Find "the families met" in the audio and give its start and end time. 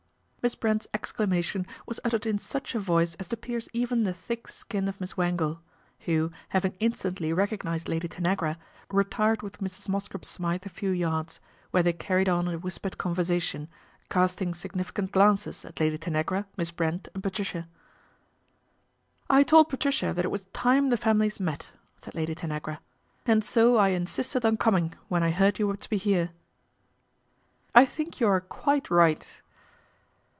20.89-21.69